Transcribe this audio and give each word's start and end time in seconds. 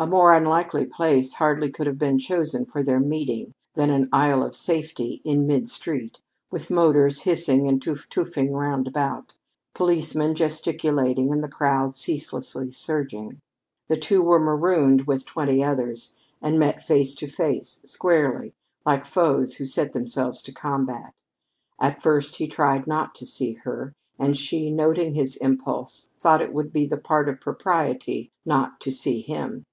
A 0.00 0.06
more 0.06 0.32
unlikely 0.32 0.86
place 0.86 1.32
hardly 1.34 1.70
could 1.72 1.88
have 1.88 1.98
been 1.98 2.20
chosen 2.20 2.64
for 2.66 2.84
their 2.84 3.00
meeting 3.00 3.50
than 3.74 3.90
an 3.90 4.08
"isle 4.12 4.44
of 4.44 4.54
safety" 4.54 5.20
in 5.24 5.44
mid 5.44 5.68
street, 5.68 6.20
with 6.52 6.70
motors 6.70 7.22
hissing 7.22 7.66
and 7.66 7.82
toof 7.82 8.08
toofing 8.08 8.52
round 8.52 8.86
about, 8.86 9.32
policemen 9.74 10.36
gesticulating, 10.36 11.32
and 11.32 11.42
the 11.42 11.48
crowd 11.48 11.96
ceaselessly 11.96 12.70
surging. 12.70 13.40
The 13.88 13.96
two 13.96 14.22
were 14.22 14.38
marooned 14.38 15.08
with 15.08 15.26
twenty 15.26 15.64
others, 15.64 16.14
and 16.40 16.60
met 16.60 16.80
face 16.80 17.16
to 17.16 17.26
face, 17.26 17.80
squarely, 17.84 18.52
like 18.86 19.04
foes 19.04 19.56
who 19.56 19.66
set 19.66 19.94
themselves 19.94 20.42
to 20.42 20.52
combat. 20.52 21.12
At 21.80 22.00
first 22.00 22.36
he 22.36 22.46
tried 22.46 22.86
not 22.86 23.16
to 23.16 23.26
see 23.26 23.54
her, 23.64 23.92
and 24.16 24.36
she, 24.36 24.70
noting 24.70 25.14
his 25.14 25.34
impulse, 25.38 26.08
thought 26.20 26.40
it 26.40 26.52
would 26.52 26.72
be 26.72 26.86
the 26.86 26.98
part 26.98 27.28
of 27.28 27.40
propriety 27.40 28.30
not 28.46 28.78
to 28.82 28.92
see 28.92 29.22
him. 29.22 29.64